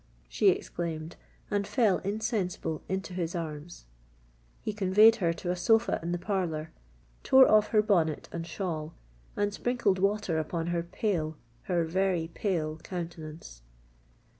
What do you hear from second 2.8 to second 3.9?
into his arms.